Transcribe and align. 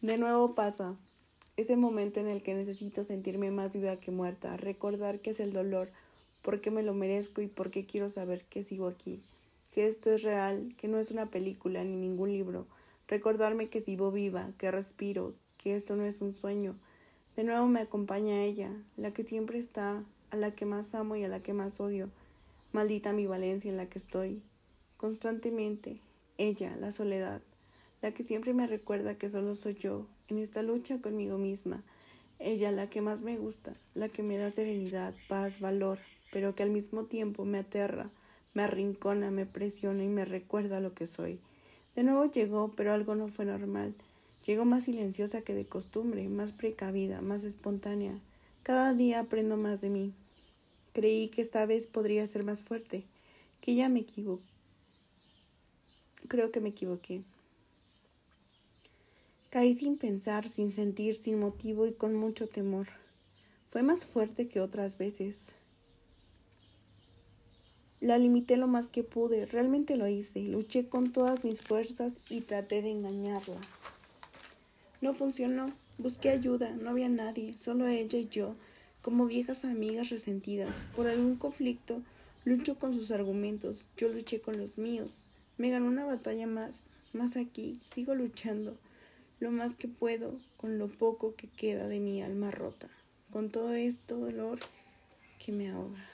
De 0.00 0.16
nuevo 0.16 0.54
pasa. 0.54 0.96
Ese 1.56 1.76
momento 1.76 2.20
en 2.20 2.28
el 2.28 2.42
que 2.42 2.54
necesito 2.54 3.02
sentirme 3.02 3.50
más 3.50 3.74
viva 3.74 3.96
que 3.96 4.12
muerta, 4.12 4.56
recordar 4.56 5.20
que 5.20 5.30
es 5.30 5.40
el 5.40 5.52
dolor, 5.52 5.90
porque 6.42 6.70
me 6.70 6.84
lo 6.84 6.94
merezco 6.94 7.40
y 7.40 7.48
porque 7.48 7.84
quiero 7.84 8.10
saber 8.10 8.44
que 8.44 8.62
sigo 8.62 8.86
aquí, 8.86 9.20
que 9.74 9.88
esto 9.88 10.10
es 10.10 10.22
real, 10.22 10.72
que 10.76 10.86
no 10.86 10.98
es 10.98 11.10
una 11.10 11.26
película 11.26 11.82
ni 11.82 11.96
ningún 11.96 12.30
libro, 12.30 12.66
recordarme 13.08 13.68
que 13.68 13.80
sigo 13.80 14.12
viva, 14.12 14.52
que 14.56 14.70
respiro, 14.70 15.34
que 15.60 15.74
esto 15.74 15.96
no 15.96 16.04
es 16.04 16.20
un 16.20 16.32
sueño. 16.32 16.76
De 17.34 17.42
nuevo 17.42 17.66
me 17.66 17.80
acompaña 17.80 18.44
ella, 18.44 18.70
la 18.96 19.12
que 19.12 19.24
siempre 19.24 19.58
está, 19.58 20.04
a 20.30 20.36
la 20.36 20.52
que 20.52 20.64
más 20.64 20.94
amo 20.94 21.16
y 21.16 21.24
a 21.24 21.28
la 21.28 21.42
que 21.42 21.54
más 21.54 21.80
odio. 21.80 22.08
Maldita 22.72 23.12
mi 23.12 23.26
Valencia 23.26 23.70
en 23.70 23.78
la 23.78 23.88
que 23.88 23.98
estoy, 23.98 24.42
constantemente, 24.96 26.00
ella, 26.36 26.76
la 26.76 26.92
soledad, 26.92 27.42
la 28.02 28.12
que 28.12 28.22
siempre 28.22 28.54
me 28.54 28.66
recuerda 28.66 29.18
que 29.18 29.28
solo 29.28 29.54
soy 29.54 29.74
yo, 29.74 30.06
en 30.28 30.38
esta 30.38 30.62
lucha 30.62 31.00
conmigo 31.00 31.38
misma. 31.38 31.82
Ella, 32.38 32.70
la 32.70 32.88
que 32.88 33.00
más 33.00 33.22
me 33.22 33.36
gusta, 33.36 33.74
la 33.94 34.08
que 34.08 34.22
me 34.22 34.36
da 34.36 34.52
serenidad, 34.52 35.14
paz, 35.28 35.60
valor, 35.60 35.98
pero 36.30 36.54
que 36.54 36.62
al 36.62 36.70
mismo 36.70 37.04
tiempo 37.04 37.44
me 37.44 37.58
aterra, 37.58 38.10
me 38.54 38.62
arrincona, 38.62 39.30
me 39.30 39.46
presiona 39.46 40.04
y 40.04 40.08
me 40.08 40.24
recuerda 40.24 40.80
lo 40.80 40.94
que 40.94 41.06
soy. 41.06 41.40
De 41.96 42.04
nuevo 42.04 42.30
llegó, 42.30 42.72
pero 42.76 42.92
algo 42.92 43.14
no 43.16 43.28
fue 43.28 43.44
normal. 43.44 43.94
Llegó 44.46 44.64
más 44.64 44.84
silenciosa 44.84 45.42
que 45.42 45.54
de 45.54 45.66
costumbre, 45.66 46.28
más 46.28 46.52
precavida, 46.52 47.20
más 47.20 47.42
espontánea. 47.42 48.18
Cada 48.62 48.94
día 48.94 49.20
aprendo 49.20 49.56
más 49.56 49.80
de 49.80 49.90
mí. 49.90 50.12
Creí 50.92 51.28
que 51.28 51.42
esta 51.42 51.66
vez 51.66 51.86
podría 51.86 52.26
ser 52.28 52.44
más 52.44 52.60
fuerte, 52.60 53.04
que 53.60 53.74
ya 53.74 53.88
me 53.88 54.00
equivoqué. 54.00 54.44
Creo 56.28 56.52
que 56.52 56.60
me 56.60 56.68
equivoqué. 56.68 57.22
Caí 59.50 59.72
sin 59.72 59.96
pensar, 59.96 60.46
sin 60.46 60.70
sentir, 60.72 61.16
sin 61.16 61.40
motivo 61.40 61.86
y 61.86 61.92
con 61.92 62.14
mucho 62.14 62.48
temor. 62.48 62.86
Fue 63.70 63.82
más 63.82 64.04
fuerte 64.04 64.46
que 64.46 64.60
otras 64.60 64.98
veces. 64.98 65.52
La 68.02 68.18
limité 68.18 68.58
lo 68.58 68.66
más 68.66 68.88
que 68.88 69.04
pude, 69.04 69.46
realmente 69.46 69.96
lo 69.96 70.06
hice, 70.06 70.40
luché 70.42 70.86
con 70.86 71.12
todas 71.12 71.44
mis 71.44 71.62
fuerzas 71.62 72.12
y 72.28 72.42
traté 72.42 72.82
de 72.82 72.90
engañarla. 72.90 73.56
No 75.00 75.14
funcionó, 75.14 75.72
busqué 75.96 76.28
ayuda, 76.28 76.72
no 76.74 76.90
había 76.90 77.08
nadie, 77.08 77.54
solo 77.54 77.86
ella 77.86 78.18
y 78.18 78.28
yo, 78.28 78.54
como 79.00 79.24
viejas 79.24 79.64
amigas 79.64 80.10
resentidas. 80.10 80.74
Por 80.94 81.06
algún 81.06 81.36
conflicto, 81.36 82.02
lucho 82.44 82.78
con 82.78 82.94
sus 82.94 83.10
argumentos, 83.12 83.86
yo 83.96 84.10
luché 84.10 84.42
con 84.42 84.58
los 84.58 84.76
míos. 84.76 85.24
Me 85.56 85.70
ganó 85.70 85.86
una 85.86 86.04
batalla 86.04 86.46
más, 86.46 86.84
más 87.14 87.34
aquí, 87.38 87.80
sigo 87.90 88.14
luchando 88.14 88.76
lo 89.40 89.50
más 89.50 89.76
que 89.76 89.88
puedo 89.88 90.40
con 90.56 90.78
lo 90.78 90.88
poco 90.88 91.34
que 91.34 91.48
queda 91.48 91.88
de 91.88 92.00
mi 92.00 92.22
alma 92.22 92.50
rota, 92.50 92.88
con 93.30 93.50
todo 93.50 93.72
esto 93.74 94.16
dolor 94.16 94.58
que 95.38 95.52
me 95.52 95.70
ahoga. 95.70 96.04